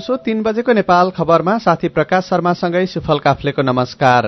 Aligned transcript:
दिउँसो 0.00 0.16
तीन 0.24 0.42
बजेको 0.42 0.72
नेपाल 0.72 1.10
खबरमा 1.12 1.56
साथी 1.60 1.88
प्रकाश 1.90 2.24
शर्मासँगै 2.24 2.84
सुफल 2.88 3.18
काफ्लेको 3.18 3.62
नमस्कार। 3.62 4.26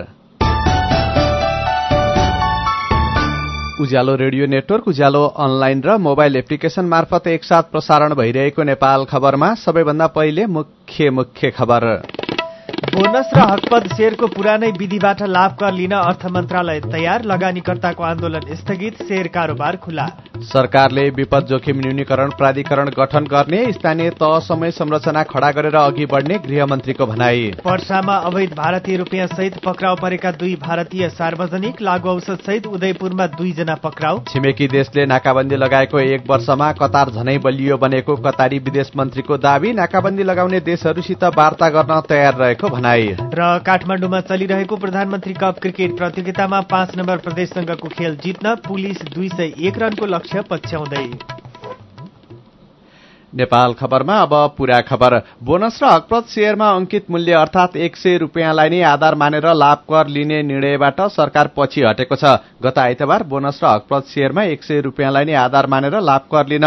Ujyalo 3.80 4.14
radio 4.14 4.46
network 4.46 4.88
Ujyalo 4.88 5.22
online 5.24 5.80
र 5.82 5.96
मोबाइल 5.98 6.36
एप्लिकेशन 6.36 6.84
मार्फत 6.84 7.26
एकसाथ 7.26 7.72
प्रसारण 7.72 8.14
भइरहेको 8.14 8.62
नेपाल 8.62 9.04
खबरमा 9.08 9.48
सबैभन्दा 9.56 10.06
पहिले 10.12 10.46
मुख्य 10.48 11.10
मुख्य 11.10 11.50
खबर। 11.50 11.88
बोनस 12.92 13.32
र 13.32 13.48
हकपद 13.52 13.88
शेयरको 13.96 14.26
पुरानै 14.28 14.70
विधिबाट 14.76 15.22
लाभ 15.30 15.56
कर 15.56 15.72
लिन 15.72 15.94
अर्थ 15.94 16.26
मन्त्रालय 16.28 16.80
तयार 16.92 17.24
लगानीकर्ताको 17.24 18.02
आन्दोलन 18.04 18.54
स्थगित 18.54 19.02
शेयर 19.08 19.26
कारोबार 19.32 19.76
खुला। 19.78 20.06
सरकारले 20.44 21.08
विपद 21.10 21.46
जोखिम 21.46 21.78
न्यूनीकरण 21.78 22.30
प्राधिकरण 22.38 22.88
गठन 22.98 23.24
गर्ने 23.26 23.60
स्थानीय 23.72 24.10
तहसमय 24.20 24.70
संरचना 24.72 25.22
खड़ा 25.24 25.50
गरेर 25.52 25.76
अघि 25.76 26.06
बढ्ने 26.06 26.38
गृहमन्त्रीको 26.38 27.06
भनाई। 27.06 27.50
वर्षामा 27.66 28.16
अवैध 28.28 28.54
भारतीय 28.54 28.96
रुपियाँ 28.96 29.26
सहित 29.26 29.58
पक्राउ 29.64 29.96
परेका 29.96 30.30
दुई 30.34 30.54
भारतीय 30.62 31.08
सार्वजनिक 31.10 31.82
लागू 31.82 32.08
औषध 32.08 32.38
सहित 32.46 32.66
उदयपुरमा 32.68 33.26
दुईजना 33.34 33.74
पक्राउ। 33.84 34.18
छिमेकी 34.28 34.68
देशले 34.68 35.06
नाकाबन्दी 35.06 35.56
लगाएको 35.56 36.00
एक 36.00 36.30
वर्षमा 36.30 36.70
कतार 36.80 37.10
झनै 37.12 37.36
बलियो 37.38 37.76
बनेको 37.78 38.16
कतारी 38.18 38.58
विदेश 38.60 38.90
मन्त्रीको 38.96 39.36
दावी 39.38 39.72
नाकाबन्दी 39.74 40.22
लगाउने 40.22 40.60
देशहरूसित 40.62 41.24
वार्ता 41.36 41.68
गर्न 41.70 42.00
तयार 42.08 42.34
रहेको 42.36 42.68
भनाई। 42.68 43.08
र 43.34 43.58
काठमाडौँमा 43.66 44.20
चलिरहेको 44.28 44.76
प्रधानमन्त्री 44.78 45.34
कप 45.34 45.58
क्रिकेट 45.62 45.96
प्रतियोगितामा 45.98 46.60
पाँच 46.70 46.96
नम्बर 46.98 47.16
प्रदेशसँगको 47.22 47.88
खेल 47.90 48.16
जित्न 48.24 48.54
पुलिस 48.66 49.02
दुई 49.14 49.28
सय 49.28 49.52
एक 49.68 49.78
रनको 49.78 50.06
लक्ष्य 50.06 50.31
पछ्याउँदै 50.40 51.31
नेपाल 53.32 53.72
खबरमा 53.74 54.16
अब 54.22 54.32
पूरा 54.58 54.80
खबर। 54.82 55.18
बोनस 55.42 55.78
र 55.82 55.86
हकप्रत 55.86 56.26
शेयरमा 56.28 56.68
अंकित 56.70 57.10
मूल्य 57.10 57.32
अर्थात 57.34 57.76
एक 57.78 57.96
सय 57.96 58.16
रूपियाँलाई 58.18 58.68
नै 58.68 58.80
आधार 58.84 59.14
मानेर 59.14 59.46
लाभ 59.54 59.78
कर 59.90 60.06
लिने 60.08 60.42
निर्णयबाट 60.42 61.00
सरकार 61.10 61.50
पछि 61.56 61.82
हटेको 61.82 62.16
छ। 62.16 62.36
गत 62.62 62.78
आइतबार 62.78 63.22
बोनस 63.24 63.60
र 63.64 63.66
हकप्रत 63.66 64.04
शेयरमा 64.06 64.42
एक 64.46 64.62
सय 64.62 64.80
रूपियाँलाई 64.80 65.24
नै 65.24 65.34
आधार 65.38 65.66
मानेर 65.66 66.00
लाभ 66.02 66.28
कर 66.32 66.46
लिन 66.46 66.64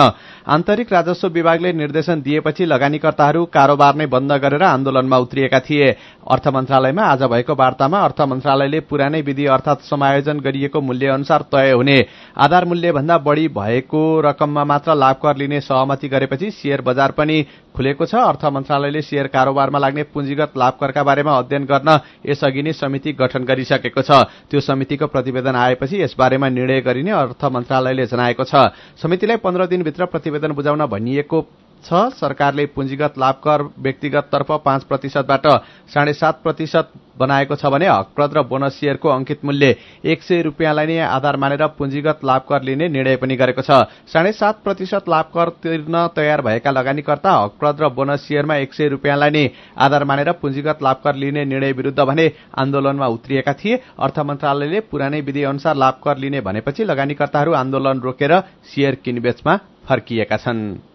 आन्तरिक 0.48 0.94
राजस्व 0.94 1.28
विभागले 1.28 1.74
निर्देशन 1.74 2.22
दिएपछि 2.22 2.66
लगानीकर्ताहरू 2.66 3.46
कारोबार 3.48 3.96
नै 3.96 4.06
बन्द 4.08 4.32
गरेर 4.42 4.64
आन्दोलनमा 4.64 5.18
उत्रिएका 5.18 5.60
थिए। 5.60 5.90
अर्थ 6.26 6.48
मन्त्रालयमा 6.48 7.04
आज 7.04 7.24
भएको 7.26 7.56
वार्तामा 7.56 8.00
अर्थ 8.00 8.22
मन्त्रालयले 8.24 8.80
पुरानै 8.82 9.22
विधि 9.22 9.46
अर्थात 9.48 9.82
समायोजन 9.84 10.40
गरिएको 10.40 10.82
मूल्य 10.82 11.08
अनुसार 11.10 11.42
तय 11.52 11.72
हुने। 11.72 11.98
आधार 12.38 12.66
मूल्य 12.66 12.92
भन्दा 12.92 13.18
बढ़ी 13.18 13.48
भएको 13.54 14.04
रकममा 14.22 14.64
मात्र 14.66 14.96
लाभ 14.96 15.16
कर 15.16 15.38
लिने 15.38 15.60
सहमति 15.62 16.08
गरेपछि 16.10 16.52
शेयर 16.56 16.82
बजार 16.82 17.12
पनि 17.12 17.38
खुलेको 17.76 18.06
छ। 18.06 18.16
अर्थ 18.16 18.46
मन्त्रालयले 18.46 19.02
शेयर 19.02 19.28
कारोबारमा 19.28 19.80
लाग्ने 19.80 20.04
पुँजीगत 20.14 20.54
लाभकरका 20.56 21.04
बारेमा 21.04 21.38
अध्ययन 21.38 21.64
गर्न 21.66 21.90
यसअघि 22.26 22.62
नै 22.64 22.74
समिति 22.74 23.12
गठन 23.14 23.44
गरिसकेको 23.44 24.02
छ। 24.02 24.12
त्यो 24.50 24.60
समितिको 24.60 25.08
प्रतिवेदन 25.08 25.56
आएपछि 25.56 26.02
यसबारेमा 26.02 26.50
निर्णय 26.50 26.82
गरिने 26.82 27.12
अर्थ 27.12 27.44
मन्त्रालयले 27.46 28.06
जनाएको 28.06 28.44
छ। 28.44 28.72
समितिलाई 28.96 29.38
पन्ध्र 29.44 29.66
दिनभित्र 29.68 30.06
प्रतिवेदन 30.06 30.52
बुझाउन 30.52 30.86
भनिएको 30.86 31.65
छ। 31.86 32.10
सरकारले 32.16 32.66
पुँजीगत 32.68 33.18
लाभकर 33.18 33.62
व्यक्तिगत 33.80 34.30
तर्फ 34.32 34.52
पाँच 34.66 34.84
प्रतिशतबाट 34.84 35.48
साढे 35.94 36.14
सात 36.16 36.42
प्रतिशत 36.44 36.92
बनाएको 37.18 37.56
छ 37.56 37.66
भने 37.68 37.88
हकप्रद 37.88 38.34
र 38.34 38.42
बोनस 38.44 38.74
सेयरको 38.76 39.10
अंकित 39.10 39.46
मूल्य 39.46 39.76
एक 40.06 40.24
सय 40.24 40.42
रूपियाँलाई 40.42 40.86
नै 40.86 40.98
आधार 41.00 41.36
मानेर 41.38 41.66
पुँजीगत 41.78 42.26
लाभकर 42.26 42.64
लिने 42.64 42.88
निर्णय 42.90 43.16
पनि 43.16 43.36
गरेको 43.36 43.62
छ। 43.62 43.72
साढे 44.08 44.32
सात 44.34 44.60
प्रतिशत 44.64 45.10
लाभकर 45.10 45.50
तिर्न 45.64 46.08
तयार 46.16 46.42
भएका 46.42 46.72
लगानीकर्ता 46.72 47.32
हकप्रद 47.34 47.82
र 47.82 47.90
बोनस 47.92 48.28
सेयरमा 48.28 48.56
एक 48.58 48.74
सय 48.74 48.88
रूपियाँलाई 48.90 49.30
नै 49.30 49.50
आधार 49.78 50.04
मानेर 50.04 50.32
पुँजीगत 50.42 50.84
लाभकर 50.84 51.16
लिने 51.16 51.46
निर्णय 51.46 51.72
विरूद्ध 51.72 52.00
भने 52.02 52.32
आन्दोलनमा 52.58 53.08
उत्रिएका 53.08 53.54
थिए। 53.54 53.80
अर्थ 54.00 54.20
मन्त्रालयले 54.22 54.80
पुरानै 54.92 55.22
विधि 55.22 55.44
अनुसार 55.44 55.76
लाभकर 55.76 56.18
लिने 56.18 56.42
भनेपछि 56.42 56.84
लगानीकर्ताहरू 56.84 57.54
आन्दोलन 57.54 58.00
रोकेर 58.02 58.40
सेयर 58.66 58.96
किनबेचमा 58.96 59.56
फर्किएका 59.88 60.38
छन्। 60.38 60.95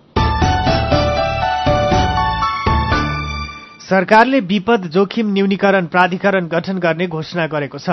सरकारले 3.90 4.38
विपद 4.40 4.84
जोखिम 4.86 5.32
न्यूनीकरण 5.32 5.86
प्राधिकरण 5.86 6.46
गठन 6.46 6.78
गर्ने 6.78 7.06
घोषणा 7.06 7.46
गरेको 7.46 7.78
छ। 7.78 7.90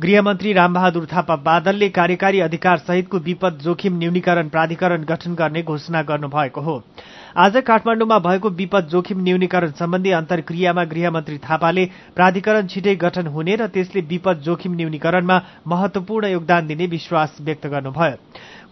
गृहमन्त्री 0.00 0.52
रामबहादुर 0.52 1.04
थापा 1.06 1.34
बादलले 1.36 1.88
कार्यकारी 1.88 2.40
अधिकार 2.40 2.78
सहितको 2.78 3.18
विपद 3.18 3.58
जोखिम 3.62 3.96
न्यूनीकरण 3.98 4.48
प्राधिकरण 4.48 5.04
गठन 5.04 5.34
गर्ने 5.34 5.62
घोषणा 5.62 6.02
गर्नुभएको 6.02 6.60
हो। 6.60 6.82
आज 7.36 7.56
काठमाडौँमा 7.66 8.18
भएको 8.18 8.48
विपद 8.50 8.88
जोखिम 8.88 9.22
न्यूनीकरण 9.22 9.70
सम्बन्धी 9.70 10.10
अन्तर्क्रियामा 10.10 10.84
गृहमन्त्री 10.84 11.38
थापाले 11.38 11.84
प्राधिकरण 12.16 12.66
छिटै 12.66 12.94
गठन 12.96 13.26
हुने 13.26 13.56
र 13.56 13.66
त्यसले 13.68 14.00
विपद 14.10 14.40
जोखिम 14.44 14.74
न्यूनीकरणमा 14.76 15.40
महत्वपूर्ण 15.66 16.28
योगदान 16.28 16.66
दिने 16.66 16.86
विश्वास 16.86 17.36
व्यक्त 17.40 17.66
गर्नुभयो। 17.66 18.16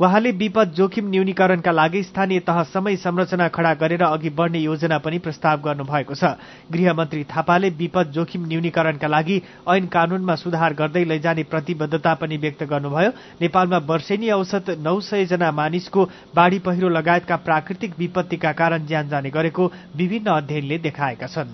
उहाँले 0.01 0.31
विपद 0.35 0.73
जोखिम 0.77 1.09
न्यूनीकरणका 1.11 1.73
लागि 1.73 2.03
स्थानीय 2.03 2.41
तहसम्मै 2.45 2.97
संरचना 2.99 3.49
खड़ा 3.49 3.73
गरेर 3.81 4.03
अघि 4.03 4.31
बढ़ने 4.31 4.59
योजना 4.59 4.99
पनि 4.99 5.19
प्रस्ताव 5.19 5.61
गर्नुभएको 5.65 6.15
छ। 6.15 6.37
गृहमन्त्री 6.73 7.25
थापाले 7.33 7.71
विपद 7.81 8.13
जोखिम 8.13 8.47
न्यूनीकरणका 8.47 9.09
लागि 9.09 9.41
ऐन 9.71 9.87
कानूनमा 9.89 10.35
सुधार 10.37 10.75
गर्दै 10.75 11.05
लैजाने 11.15 11.43
प्रतिबद्धता 11.47 12.15
पनि 12.21 12.37
व्यक्त 12.37 12.63
गर्नुभयो। 12.67 13.11
नेपालमा 13.41 13.79
वर्षेनी 13.87 14.31
औसत 14.33 14.77
नौ 14.83 14.99
सय 15.03 15.25
जना 15.27 15.51
मानिसको 15.55 16.05
बाढ़ी 16.37 16.59
पहिरो 16.61 16.89
लगायतका 16.91 17.37
प्राकृतिक 17.47 17.99
विपत्तिका 17.99 18.53
कारण 18.53 18.87
ज्यान 18.87 19.09
जाने 19.09 19.31
गरेको 19.31 19.73
विभिन्न 19.97 20.31
अध्ययनले 20.33 20.79
देखाएका 20.81 21.27
छन्। 21.27 21.53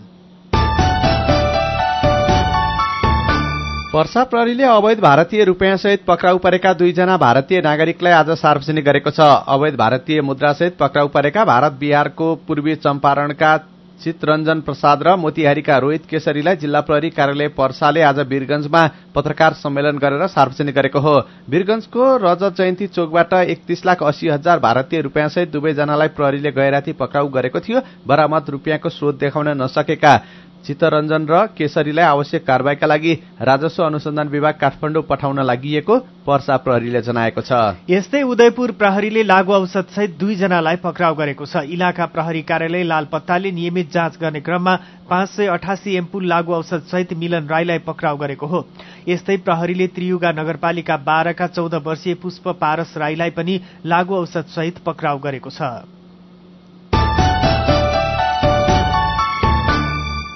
वर्षा 3.95 4.23
प्रहरीले 4.25 4.65
अवैध 4.65 5.01
भारतीय 5.01 5.45
रूपियाँसहित 5.45 6.05
पक्राउ 6.07 6.39
परेका 6.39 6.73
दुईजना 6.73 7.17
भारतीय 7.17 7.61
नागरिकलाई 7.61 8.13
आज 8.13 8.31
सार्वजनिक 8.39 8.85
गरेको 8.85 9.11
छ। 9.11 9.21
अवैध 9.51 9.77
भारतीय 9.77 10.21
मुद्रासहित 10.23 10.77
पक्राउ 10.79 11.09
परेका 11.09 11.45
भारत 11.45 11.73
बिहारको 11.81 12.35
पूर्वी 12.47 12.75
चम्पारणका 12.77 13.57
चितरञ्जन 14.03 14.61
प्रसाद 14.61 15.03
र 15.03 15.15
मोतिहारीका 15.17 15.77
रोहित 15.79 16.05
केसरीलाई 16.11 16.57
जिल्ला 16.57 16.81
प्रहरी 16.81 17.11
कार्यालय 17.11 17.49
पर्साले 17.53 18.03
आज 18.03 18.19
वीरगंजमा 18.29 18.83
पत्रकार 19.15 19.53
सम्मेलन 19.55 19.99
गरेर 19.99 20.27
सार्वजनिक 20.27 20.75
गरेको 20.75 21.01
हो। 21.01 21.15
वीरगंजको 21.51 22.05
रजत 22.17 22.55
जयन्ती 22.57 22.87
चोकबाट 22.87 23.33
एकतीस 23.35 23.85
लाख 23.87 24.03
अस्सी 24.03 24.29
हजार 24.29 24.59
भारतीय 24.59 25.01
रूपियाँसहित 25.01 25.53
दुवैजनालाई 25.53 26.09
प्रहरीले 26.17 26.51
गैराती 26.51 26.93
पक्राउ 26.93 27.29
गरेको 27.29 27.61
थियो। 27.61 27.81
बरामद 28.07 28.51
रूपियाँको 28.51 28.89
स्रोत 28.89 29.19
देखाउन 29.21 29.49
नसकेका 29.63 30.13
चित्तरञ्जन 30.67 31.27
र 31.31 31.45
केसरीलाई 31.59 32.05
आवश्यक 32.05 32.47
कारवाहीका 32.47 32.87
लागि 32.87 33.13
राजस्व 33.41 33.85
अनुसन्धान 33.85 34.29
विभाग 34.29 34.55
काठमाडौँ 34.61 35.03
पठाउन 35.09 35.41
लागि 35.43 35.81
पर्सा 36.27 36.57
प्रहरीले 36.57 37.01
जनाएको 37.03 37.41
छ। 37.41 37.53
यस्तै 37.91 38.23
उदयपुर 38.23 38.71
प्रहरीले 38.79 39.23
लागू 39.27 39.53
औषध 39.53 39.87
सहित 39.91 40.17
दुईजनालाई 40.21 40.77
पक्राउ 40.85 41.15
गरेको 41.15 41.45
छ। 41.47 41.65
इलाका 41.67 42.07
प्रहरी 42.07 42.43
कार्यालय 42.43 42.85
लालपत्ताले 42.85 43.51
नियमित 43.51 43.91
जाँच 43.93 44.19
गर्ने 44.21 44.41
क्रममा 44.41 44.75
पाँच 45.11 45.29
सय 45.29 45.47
अठासी 45.49 45.97
एम्पुल 45.97 46.27
लागू 46.29 46.53
औषध 46.55 46.83
सहित 46.93 47.13
मिलन 47.17 47.49
राईलाई 47.49 47.79
पक्राउ 47.87 48.17
गरेको 48.17 48.47
हो। 48.47 48.67
यस्तै 49.09 49.37
प्रहरीले 49.37 49.87
त्रियुगा 49.97 50.33
नगरपालिका 50.33 50.97
बाह्रका 50.97 51.47
चौध 51.47 51.75
वर्षीय 51.87 52.15
पुष्प 52.21 52.49
पारस 52.61 52.95
राईलाई 52.97 53.31
पनि 53.31 53.61
लागू 53.87 54.15
औषध 54.15 54.53
सहित 54.55 54.79
पक्राउ 54.87 55.19
गरेको 55.19 55.51
छ। 55.51 55.63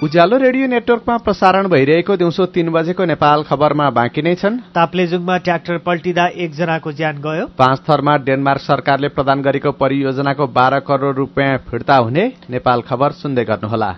उज्यालो 0.05 0.37
रेडियो 0.37 0.65
नेटवर्कमा 0.67 1.15
प्रसारण 1.17 1.67
भइरहेको 1.67 2.15
दिउँसो 2.15 2.45
तीन 2.53 2.69
बजेको 2.69 3.05
नेपाल 3.05 3.43
खबरमा 3.43 3.89
बाँकी 3.89 4.21
नै 4.21 4.33
छन्। 4.37 4.59
ताप्लेजुङमा 4.69 5.37
ट्र्याक्टर 5.41 5.77
पल्टिँदा 5.81 6.25
एकजनाको 6.45 6.91
ज्यान 6.93 7.21
गयो। 7.25 7.45
पाँच 7.57 7.79
थरमा 7.89 8.17
डेनमार्क 8.21 8.61
सरकारले 8.61 9.09
प्रदान 9.17 9.41
गरेको 9.41 9.71
परियोजनाको 9.81 10.47
बाह्र 10.53 10.79
करोड़ 10.85 11.15
रुपियाँ 11.15 11.57
फिर्ता 11.65 11.95
हुने 12.05 12.25
नेपाल 12.53 12.81
खबर 12.85 13.17
सुन्दै 13.17 13.45
गर्नुहोला। 13.49 13.91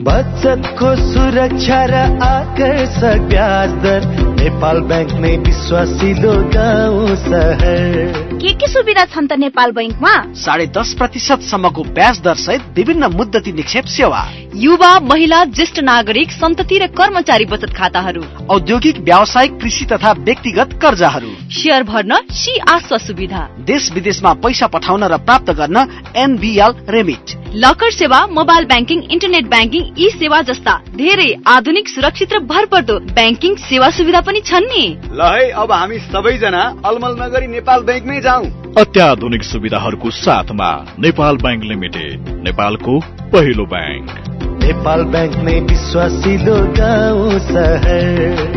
बचतको 0.00 0.88
सुरक्षा 0.96 1.80
र 1.84 1.94
आकर्षक 2.24 3.28
ब्याज 3.28 3.70
दर 3.84 4.00
नेपाल 4.40 4.80
ब्याङ्क 4.88 5.12
नै 5.20 5.36
विश्वासिलो 5.44 6.32
गाउँ 6.56 7.16
सहर। 7.28 7.92
के 8.40 8.52
के 8.56 8.66
सुविधा 8.72 9.04
छन् 9.04 9.28
त 9.28 9.36
नेपाल 9.36 9.72
बैङ्कमा 9.76 10.14
साढे 10.40 10.66
दस 10.72 10.94
प्रतिशत 10.98 11.44
सम्मको 11.52 11.82
ब्याज 11.92 12.20
दर 12.24 12.36
सहित 12.40 12.62
विभिन्न 12.76 13.12
मुद्दती 13.12 13.52
निक्षेप 13.52 13.84
सेवा। 14.00 14.22
युवा 14.54 14.98
महिला 15.00 15.44
ज्येष्ठ 15.44 15.78
नागरिक 15.80 16.30
सन्तति 16.30 16.78
र 16.78 16.86
कर्मचारी 16.86 17.44
बचत 17.44 17.72
खाताहरू। 17.76 18.22
औद्योगिक 18.50 18.98
व्यावसायिक 18.98 19.52
कृषि 19.52 19.84
तथा 19.84 20.12
व्यक्तिगत 20.12 20.72
कर्जाहरू। 20.82 21.28
सेयर 21.52 21.82
भर्न 21.82 22.16
सी 22.30 22.58
आस्वा 22.68 22.98
सुविधा। 22.98 23.46
देश 23.60 23.90
विदेशमा 23.92 24.32
पैसा 24.34 24.66
पठाउन 24.66 25.04
र 25.04 25.16
प्राप्त 25.18 25.50
गर्न 25.50 25.86
एनबिएल 26.16 26.74
रेमिट। 26.88 27.38
लकर 27.54 27.90
सेवा 27.90 28.26
मोबाइल 28.26 28.64
ब्याङ्किङ 28.64 29.02
इन्टरनेट 29.10 29.46
ब्याङ्किङ 29.46 29.84
यी 29.98 30.10
सेवा 30.10 30.42
जस्ता 30.42 30.74
धेरै 30.96 31.30
आधुनिक 31.46 31.88
सुरक्षित 31.88 32.32
र 32.32 32.38
भरपर्दो 32.38 32.98
ब्याङ्किङ 33.14 33.54
सेवा 33.56 33.90
सुविधा 33.90 34.20
पनि 34.20 34.40
छन् 34.40 34.66
नि। 34.66 34.84
ल 35.12 35.30
है 35.34 35.50
अब 35.50 35.72
हामी 35.72 35.98
सबैजना 35.98 36.62
अलमल 36.84 37.16
नगरी 37.22 37.46
नेपाल 37.46 37.82
ब्याङ्कमै 37.82 38.20
जाउँ। 38.20 38.74
अत्याधुनिक 38.78 39.42
सुविधाहरूको 39.44 40.10
साथमा 40.10 40.70
नेपाल 40.98 41.36
ब्याङ्क 41.36 41.64
लिमिटेड 41.64 42.28
नेपालको 42.42 42.98
पहिलो 43.32 43.66
ब्याङ्क। 43.66 44.39
नेपाल 44.70 45.00
ब्याङ्क 45.12 45.36
नै 45.46 45.52
विश्वासिलो 45.68 46.56
गाउँ 46.76 47.38
सहर 47.46 48.52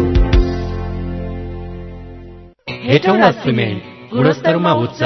हेटौँडा 2.84 3.30
सिमेन्ट 3.40 4.14
गुणस्तरमा 4.14 4.74
उच्च 4.84 5.02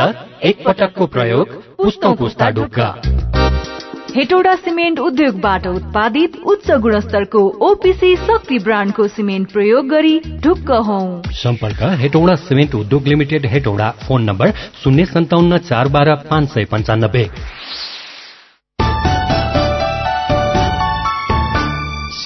एक 0.49 0.65
पटकको 0.65 1.05
प्रयोग 1.15 1.53
पुस्तौँ 1.77 2.13
पुस्ता 2.15 2.49
ढुक्का। 2.57 2.89
हेटौडा 4.15 4.55
सिमेन्ट 4.57 4.99
उद्योगबाट 4.99 5.67
उत्पादित 5.67 6.35
उच्च 6.45 6.71
गुणस्तरको 6.83 7.41
ओपिसी 7.69 8.15
शक्ति 8.17 8.59
ब्रान्डको 8.59 9.07
सिमेन्ट 9.07 9.51
प्रयोग 9.53 9.87
गरी 9.87 10.15
ढुक्क 10.43 10.71
हौ। 10.87 11.01
सम्पर्क 11.39 11.83
हेटौडा 12.01 12.35
सिमेन्ट 12.43 12.75
उद्योग 12.75 13.07
लिमिटेड 13.07 13.45
हेटौडा 13.45 13.89
फोन 14.07 14.23
नम्बर 14.23 14.51
शून्य 14.83 15.05
सन्ताउन्न 15.07 15.57
चार 15.69 15.87
बाह्र 15.87 16.15
पाँच 16.29 16.49
सय 16.49 16.65
पन्चानब्बे। 16.71 17.25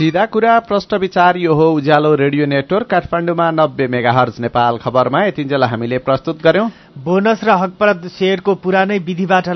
सिधा 0.02 0.26
कुरा 0.26 0.60
प्रश्न 0.60 0.98
विचार 0.98 1.38
यो 1.38 1.54
हो 1.54 1.66
उज्यालो 1.72 2.14
रेडियो 2.16 2.46
नेटवर्क 2.46 2.88
काठमाडौँमा 2.88 3.50
नब्बे 3.52 3.88
मेगाहर्ज 3.88 4.40
नेपाल 4.40 4.78
खबरमा। 4.78 5.20
यतिन्जेल 5.26 5.64
हामीले 5.64 5.98
प्रस्तुत 5.98 6.42
गर्यौं। 6.42 6.70
बोनस 6.98 7.44
र 7.44 7.50
हकपरत 7.54 8.08
शेयरको 8.10 8.56
पुरानै 8.56 8.98
विधिबाट 9.00 9.50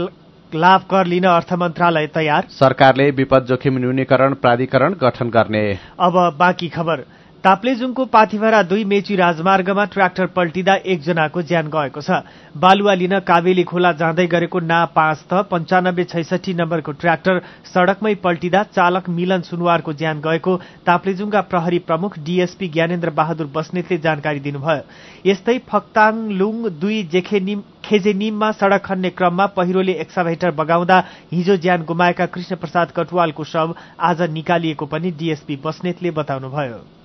लाभ 0.52 0.82
कर 0.92 1.06
लिन 1.06 1.26
अर्थ 1.26 1.54
मन्त्रालय 1.54 2.08
तयार। 2.14 2.46
सरकारले 2.52 3.10
विपद 3.12 3.46
जोखिम 3.50 3.78
न्यूनीकरण 3.78 4.34
प्राधिकरण 4.34 4.94
गठन 5.02 5.30
गर्ने। 5.30 5.66
अब 6.00 6.14
बाँकी 6.38 6.70
खबर। 6.70 7.06
ताप्लेजुङको 7.46 8.04
पाथिभरा 8.10 8.62
दुई 8.64 8.84
मेची 8.92 9.16
राजमार्गमा 9.16 9.84
ट्र्याक्टर 9.94 10.26
पल्टिँदा 10.36 10.76
एकजनाको 10.84 11.42
ज्यान 11.42 11.68
गएको 11.70 12.02
छ। 12.02 12.26
बालुवा 12.58 12.94
लिन 12.98 13.20
कावेली 13.22 13.64
खोला 13.70 13.92
जाँदै 14.02 14.26
गरेको 14.28 14.60
ना 14.62 14.80
पाँच 14.90 15.20
त 15.30 15.42
पञ्चानब्बे 15.52 16.04
छैसठी 16.10 16.54
नम्बरको 16.58 16.92
ट्र्याक्टर 16.98 17.42
सड़कमै 17.70 18.14
पल्टिँदा 18.26 18.64
चालक 18.72 19.10
मिलन 19.12 19.42
सुनवारको 19.46 19.94
ज्यान 19.94 20.22
गएको 20.26 20.56
ताप्लेजुङका 20.90 21.42
प्रहरी 21.52 21.80
प्रमुख 21.86 22.18
डीएसपी 22.26 22.68
ज्ञानेन्द्र 22.74 23.10
बहादुर 23.14 23.52
बस्नेतले 23.54 23.98
जानकारी 24.08 24.40
दिनुभयो। 24.50 24.82
यस्तै 25.30 25.58
फक्ताङलुङ 25.70 26.58
दुई 26.82 27.00
जेखेनिम 27.14 27.64
खेजेनिममा 27.86 28.52
सड़क 28.58 28.86
खन्ने 28.90 29.10
क्रममा 29.14 29.46
पहिरोले 29.54 30.00
एक्साभेटर 30.02 30.58
बगाउँदा 30.58 30.98
हिजो 31.32 31.62
ज्यान 31.62 31.86
गुमाएका 31.86 32.26
कृष्ण 32.34 32.56
प्रसाद 32.58 32.98
कटुवालको 32.98 33.50
शव 33.54 33.76
आज 34.02 34.30
निकालिएको 34.34 34.86
पनि 34.90 35.12
डीएसपी 35.14 35.62
बस्नेतले 35.64 36.18
बताउनुभयो। 36.18 37.05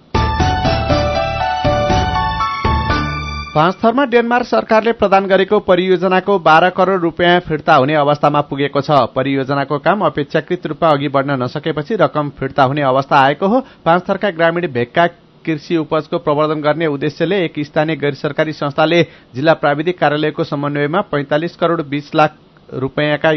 पाँच 3.55 3.77
थरमा 3.77 4.05
डेनमार्क 4.07 4.47
सरकारले 4.47 4.93
प्रदान 4.93 5.25
गरेको 5.27 5.59
परियोजनाको 5.61 6.39
बाह्र 6.39 6.69
करोड़ 6.71 7.01
रूपियाँ 7.01 7.39
फिर्ता 7.41 7.75
हुने 7.75 7.95
अवस्थामा 7.95 8.41
पुगेको 8.47 8.81
छ। 8.81 8.99
परियोजनाको 9.15 9.79
काम 9.79 10.05
अपेक्षाकृत 10.07 10.67
रूपमा 10.67 10.89
अघि 10.89 11.09
बढ्न 11.09 11.43
नसकेपछि 11.43 11.97
रकम 12.01 12.29
फिर्ता 12.39 12.63
हुने 12.63 12.83
अवस्था 12.83 13.17
आएको 13.19 13.47
हो। 13.49 13.61
पाँच 13.85 14.09
थरका 14.09 14.31
ग्रामीण 14.31 14.67
भेगका 14.73 15.07
कृषि 15.45 15.77
उपजको 15.77 16.19
प्रवर्धन 16.19 16.61
गर्ने 16.63 16.87
उद्देश्यले 16.87 17.45
एक 17.45 17.59
स्थानीय 17.67 17.97
गैर 17.97 18.15
सरकारी 18.15 18.53
संस्थाले 18.53 19.03
जिल्ला 19.35 19.55
प्राविधिक 19.59 19.99
कार्यालयको 19.99 20.45
समन्वयमा 20.45 21.01
पैंतालिस 21.11 21.57
करोड़ 21.57 21.83
बीस 21.83 22.15
लाख 22.15 22.37
रूपियाँका 22.75 23.31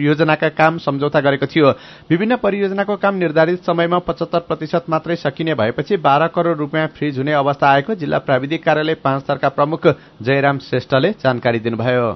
योजनाका 0.00 0.48
काम 0.50 0.78
सम्झौता 0.78 1.20
गरेको 1.20 1.46
थियो। 1.46 1.70
विभिन्न 2.10 2.36
परियोजनाको 2.36 2.96
काम 2.96 3.14
निर्धारित 3.16 3.64
समयमा 3.64 3.98
पचहत्तर 4.00 4.40
प्रतिशत 4.48 4.84
मात्रै 4.88 5.16
सकिने 5.18 5.54
भएपछि 5.54 5.96
बाह्र 5.98 6.26
करोड़ 6.34 6.56
रूपियाँ 6.58 6.86
फ्रिज 6.88 7.18
हुने 7.18 7.32
अवस्था 7.34 7.70
आएको 7.70 7.94
जिल्ला 7.94 8.18
प्राविधिक 8.20 8.64
कार्यालय 8.64 8.94
पाँच 9.04 9.28
थरका 9.30 9.48
प्रमुख 9.50 9.86
जयराम 10.22 10.58
श्रेष्ठले 10.60 11.10
जानकारी 11.22 11.58
दिनुभयो। 11.60 12.10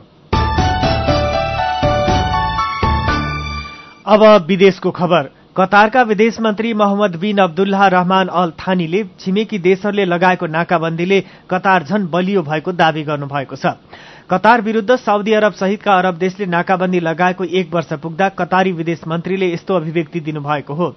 अब 4.06 4.22
विदेशको 4.46 4.90
खबर। 4.92 5.30
कतारका 5.56 6.02
विदेश 6.02 6.38
मन्त्री 6.40 6.72
Mohammed 6.74 7.14
bin 7.16 7.38
Abdullah 7.38 7.86
Rahman 7.88 8.28
al 8.30 8.50
थानीले 8.58 9.02
छिमेकी 9.20 9.58
देशहरूले 9.58 10.04
लगाएको 10.04 10.46
नाकाबन्दीले 10.46 11.20
कतार 11.50 11.82
झन 11.82 12.06
बलियो 12.06 12.42
भएको 12.42 12.72
दावी 12.74 13.02
गर्नुभएको 13.02 13.56
छ। 13.56 13.66
कतार 14.30 14.60
विरूद्ध 14.60 14.94
साउदी 14.96 15.32
अरब 15.32 15.52
सहितका 15.52 15.92
अरब 15.98 16.16
देशले 16.18 16.46
नाकाबन्दी 16.46 17.00
लगाएको 17.00 17.44
एक 17.44 17.74
वर्ष 17.74 17.92
पुग्दा 18.02 18.28
कतारी 18.28 18.72
विदेश 18.72 19.00
मन्त्रीले 19.08 19.52
यस्तो 19.52 19.74
अभिव्यक्ति 19.74 20.20
दिनुभएको 20.20 20.74
हो। 20.74 20.90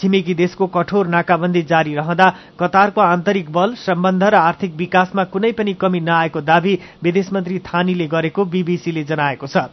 छिमेकी 0.00 0.34
देशको 0.34 0.66
कठोर 0.66 1.06
नाकाबन्दी 1.06 1.62
जारी 1.62 1.94
रहँदा 1.94 2.28
कतारको 2.60 3.00
आन्तरिक 3.00 3.52
बल 3.52 3.74
सम्बन्ध 3.78 4.22
र 4.24 4.34
आर्थिक 4.34 4.74
विकासमा 4.76 5.24
कुनै 5.24 5.52
पनि 5.52 5.74
कमी 5.74 6.00
नआएको 6.00 6.40
दावी 6.42 6.78
विदेश 7.02 7.32
मन्त्री 7.32 7.58
थानीले 7.62 8.06
गरेको 8.08 8.44
बीबीसीले 8.44 9.04
जनाएको 9.04 9.46
छ। 9.46 9.70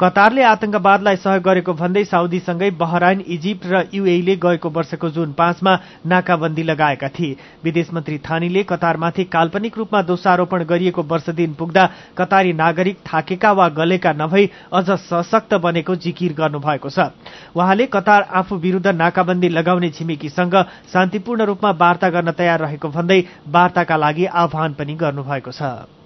कतारले 0.00 0.42
आतंकवादलाई 0.42 1.16
सहयोग 1.16 1.42
गरेको 1.44 1.72
भन्दै 1.74 2.04
साउदीसँगै 2.04 2.70
बहराइन 2.76 3.24
इजिप्ट 3.28 3.66
र 3.66 3.82
युएले 3.94 4.36
गएको 4.36 4.68
वर्षको 4.68 5.10
जुन 5.10 5.32
पाँचमा 5.32 5.78
नाकाबन्दी 6.06 6.62
लगाएका 6.62 7.08
थिए। 7.08 7.36
विदेश 7.64 7.92
मन्त्री 7.92 8.18
थानीले 8.20 8.62
कतारमाथि 8.68 9.24
काल्पनिक 9.32 9.78
रूपमा 9.78 10.02
दोषारोपण 10.02 10.64
गरिएको 10.64 11.02
वर्ष 11.04 11.30
दिन 11.32 11.54
पुग्दा 11.54 11.88
कतारी 12.18 12.49
नागरिक 12.52 12.98
थाकेका 13.06 13.52
वा 13.52 13.68
गलेका 13.68 14.12
नभई 14.12 14.50
अझ 14.72 14.90
सशक्त 14.90 15.54
बनेको 15.54 15.96
जिकिर 15.96 16.32
गर्नुभएको 16.32 16.88
छ। 16.90 17.10
उहाँले 17.56 17.86
कतार 17.86 18.22
आफू 18.22 18.56
विरूद्ध 18.56 18.86
नाकाबन्दी 18.86 19.48
लगाउने 19.48 19.90
छिमेकीसँग 19.90 20.54
शान्तिपूर्ण 20.92 21.44
रूपमा 21.44 21.70
वार्ता 21.70 22.08
गर्न 22.10 22.32
तयार 22.32 22.60
रहेको 22.60 22.88
भन्दै 22.88 23.20
वार्ताका 23.48 23.96
लागि 23.96 24.24
आह्वान 24.26 24.72
पनि 24.74 24.94
गर्नुभएको 24.94 25.52
छ। 25.52 25.99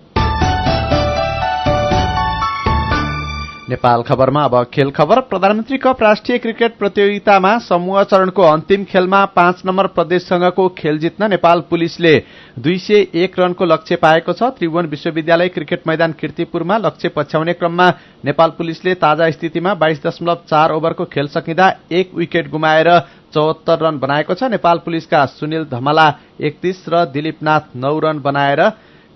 नेपाल 3.69 4.03
खबरमा 4.03 4.43
अब 4.45 4.55
खेल 4.65 4.91
खबर। 4.91 5.21
प्रधानमन्त्री 5.23 5.77
कप 5.79 6.03
राष्ट्रिय 6.03 6.39
क्रिकेट 6.39 6.77
प्रतियोगितामा 6.79 7.57
समूह 7.65 8.03
चरणको 8.05 8.43
अन्तिम 8.43 8.85
खेलमा 8.85 9.25
पाँच 9.37 9.63
नम्बर 9.67 9.87
प्रदेशसँगको 9.89 10.69
खेल 10.79 10.99
जित्न 10.99 11.31
नेपाल 11.31 11.61
पुलिसले 11.71 12.13
दुई 12.59 12.77
सय 12.79 13.07
एक 13.17 13.39
रनको 13.41 13.65
लक्ष्य 13.65 13.97
पाएको 13.97 14.33
छ। 14.33 14.53
त्रिभुवन 14.53 14.87
विश्वविद्यालय 14.87 15.49
क्रिकेट 15.49 15.89
मैदान 15.89 16.13
किर्तिपुरमा 16.13 16.77
लक्ष्य 16.79 17.09
पछ्याउने 17.17 17.53
क्रममा 17.55 17.89
नेपाल 18.25 18.51
पुलिसले 18.59 18.95
ताजा 19.01 19.31
स्थितिमा 19.31 19.75
बाइस 19.75 20.07
दशमलव 20.07 20.45
चार 20.45 20.73
ओभरको 20.73 21.05
खेल 21.09 21.29
सकिँदा 21.33 21.73
एक 21.91 22.15
विकेट 22.15 22.51
गुमाएर 22.51 22.99
चौहत्तर 23.35 23.79
रन 23.81 23.99
बनाएको 23.99 24.35
छ। 24.35 24.53
नेपाल 24.53 24.79
पुलिसका 24.85 25.25
सुनिल 25.33 25.65
धमला 25.73 26.09
एकतीस 26.39 26.85
र 26.89 27.05
दिलीपनाथ 27.09 27.77
नौ 27.77 27.99
रन 27.99 28.21
बनाएर 28.21 28.71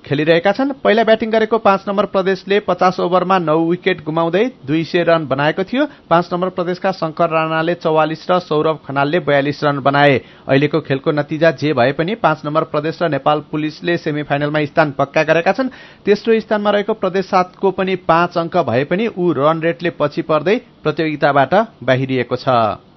खेलिरहेका 0.04 0.52
छन्। 0.52 0.72
पहिला 0.84 1.02
ब्याटिङ 1.04 1.30
गरेको 1.30 1.58
पाँच 1.58 1.84
नम्बर 1.88 2.06
प्रदेशले 2.06 2.58
पचास 2.60 3.00
ओभरमा 3.00 3.38
नौ 3.38 3.58
विकेट 3.60 4.04
गुमाउँदै 4.04 4.44
दुई 4.66 4.82
सय 4.84 5.02
रन 5.04 5.26
बनाएको 5.26 5.64
थियो। 5.64 5.84
पाँच 6.08 6.28
नम्बर 6.32 6.48
प्रदेशका 6.48 6.90
शंकर 6.92 7.30
राणाले 7.30 7.74
चौवालिस 7.74 8.26
र 8.30 8.38
सौरभ 8.40 8.78
खनालले 8.86 9.20
बयालिस 9.20 9.64
रन 9.64 9.78
बनाए। 9.80 10.16
अहिलेको 10.48 10.80
खेलको 10.80 11.12
नतिजा 11.12 11.50
जे 11.52 11.72
भए 11.72 11.92
पनि 11.92 12.14
पाँच 12.16 12.42
नम्बर 12.46 12.64
प्रदेश 12.72 12.98
र 13.02 13.08
नेपाल 13.10 13.44
पुलिसले 13.50 13.96
सेमी 13.98 14.22
फाइनलमा 14.22 14.64
स्थान 14.64 14.94
पक्का 14.98 15.22
गरेका 15.22 15.52
छन्। 15.52 15.68
तेस्रो 16.04 16.40
स्थानमा 16.40 16.70
रहेको 16.70 16.94
प्रदेश 16.94 17.24
सातको 17.26 17.70
पनि 17.70 17.96
पाँच 18.08 18.38
अङ्क 18.38 18.56
भए 18.64 18.84
पनि 18.84 19.06
ऊ 19.08 19.32
रन 19.32 19.60
रेटले 19.60 19.90
पछि 19.90 20.22
पर्दै 20.22 20.56
प्रतियोगिताबाट 20.82 21.54
बाहिरिएको 21.82 22.36
छ। 22.36 22.87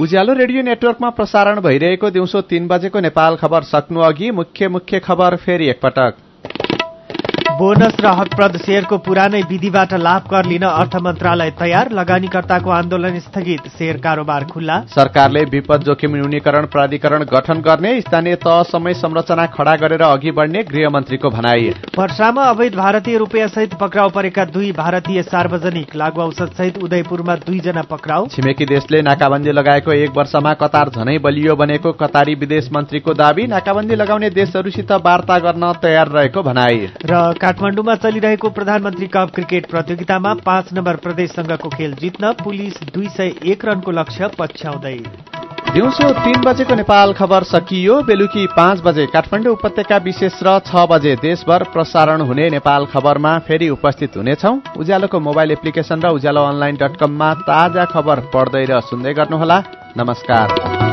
उज्यालो 0.00 0.32
रेडियो 0.32 0.62
नेटवर्कमा 0.62 1.08
प्रसारण 1.10 1.60
भइरहेको 1.60 2.10
दिउँसो 2.10 2.40
तीन 2.50 2.68
बजेको 2.68 3.00
नेपाल 3.00 3.34
खबर 3.36 3.62
सक्नु 3.62 4.00
अघि 4.00 4.30
मुख्य 4.30 4.68
मुख्य 4.68 5.00
खबर 5.00 5.36
फेरि 5.36 5.66
एकपटक। 5.68 6.14
बोनस 7.60 7.96
र 8.00 8.10
हकप्रद 8.16 8.56
शेयरको 8.58 8.96
पुरानै 9.06 9.40
विधिबाट 9.48 9.92
लाभ 10.00 10.28
कर 10.28 10.46
लिन 10.46 10.62
अर्थ 10.64 10.94
मन्त्रालय 10.98 11.50
तयार। 11.54 11.90
लगानीकर्ताको 11.92 12.70
आन्दोलन 12.72 13.18
स्थगित। 13.20 13.66
शेयर 13.72 13.96
कारोबार 13.98 14.44
खुल्ला। 14.52 14.78
सरकारले 14.90 15.42
विपद 15.46 15.82
जोखिम 15.84 16.14
न्यूनीकरण 16.16 16.66
प्राधिकरण 16.66 17.24
गठन 17.32 17.60
गर्ने 17.60 17.90
स्थानीय 18.00 18.34
तहसम्मै 18.44 18.94
संरचना 18.94 19.44
खड़ा 19.48 19.74
गरेर 19.76 20.02
अघि 20.02 20.30
बढ्ने 20.30 20.62
गृहमन्त्रीको 20.70 21.30
भनाई। 21.30 21.68
वर्षामा 21.98 22.44
अवैध 22.46 22.76
भारतीय 22.76 23.18
रुपियाँ 23.18 23.48
सहित 23.50 23.74
पक्राउ 23.76 24.08
परेका 24.10 24.44
दुई 24.46 24.72
भारतीय 24.72 25.22
सार्वजनिक 25.24 25.94
लागु 25.96 26.22
औषध 26.22 26.56
सहित 26.56 26.78
उदयपुरमा 26.80 27.36
दुईजना 27.44 27.82
पक्राउ। 27.92 28.26
छिमेकी 28.30 28.70
देशले 28.72 29.02
नाकाबन्दी 29.02 29.52
लगाएको 29.52 29.98
एक 29.98 30.16
वर्षमा 30.16 30.54
कतार 30.62 30.94
झनै 30.96 31.18
बलियो 31.20 31.56
बनेको 31.56 31.92
कतारी 32.00 32.38
विदेश 32.40 32.72
मन्त्रीको 32.72 33.18
दावी 33.20 33.46
नाकाबन्दी 33.48 33.94
लगाउने 33.96 34.30
देशहरूसित 34.40 34.92
वार्ता 35.04 35.38
गर्न 35.40 35.72
तयार 35.82 36.16
रहेको 36.16 36.42
भनाई। 36.42 36.90
र 37.04 37.22
काठमाडौँमा 37.50 37.94
चलिरहेको 37.96 38.48
प्रधानमन्त्री 38.48 39.06
कप 39.06 39.30
क्रिकेट 39.34 39.64
प्रतियोगितामा 39.70 40.32
पाँच 40.46 40.72
नम्बर 40.72 40.96
प्रदेशसँगको 40.96 41.68
खेल 41.70 41.94
जित्न 42.00 42.30
पुलिस 42.38 42.76
दुई 42.94 43.08
सय 43.08 43.32
एक 43.44 43.64
रनको 43.64 43.90
लक्ष्य 43.90 44.28
पछ्याउँदै। 44.38 44.94
दिउँसो 45.74 46.10
तीन 46.14 46.38
बजेको 46.46 46.74
नेपाल 46.74 47.12
खबर 47.12 47.42
सकियो। 47.44 47.96
बेलुकी 48.06 48.46
पाँच 48.54 48.80
बजे 48.86 49.06
काठमाडौँ 49.06 49.52
उपत्यका 49.52 49.96
विशेष 50.06 50.38
र 50.42 50.58
छ 50.62 50.86
बजे 50.86 51.16
देशभर 51.18 51.62
प्रसारण 51.74 52.20
हुने 52.22 52.48
नेपाल 52.50 52.86
खबरमा 52.86 53.38
फेरि 53.48 53.68
उपस्थित 53.68 54.16
हुनेछौ। 54.16 54.54
उज्यालोको 54.78 55.20
मोबाइल 55.20 55.50
एप्लिकेशन 55.50 56.06
र 56.06 56.14
उज्यालो 56.14 56.46
अनलाइन 56.46 56.78
डट 56.78 56.96
कममा 57.02 57.34
ताजा 57.50 57.84
खबर 57.90 58.26
पढ्दै 58.30 58.64
र 58.70 58.80
सुन्दै 58.86 59.14
गर्नुहोला। 59.14 59.58
नमस्कार। 59.98 60.89